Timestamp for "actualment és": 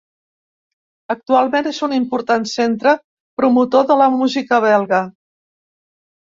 1.13-1.81